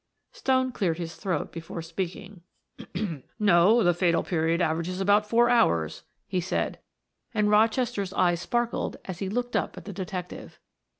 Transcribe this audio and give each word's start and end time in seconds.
Stone 0.31 0.71
cleared 0.71 0.97
his 0.97 1.13
throat 1.15 1.51
before 1.51 1.83
speaking. 1.83 2.41
"No; 3.37 3.83
the 3.83 3.93
fatal 3.93 4.23
period 4.23 4.59
averages 4.59 4.99
about 4.99 5.29
four 5.29 5.47
hours," 5.47 6.01
he 6.27 6.41
said, 6.41 6.79
and 7.35 7.51
Rochester's 7.51 8.11
eyes 8.13 8.41
sparkled 8.41 8.97
as 9.05 9.19
he 9.19 9.29
looked 9.29 9.55
up 9.55 9.77
at 9.77 9.85
the 9.85 9.93
detective. 9.93 10.57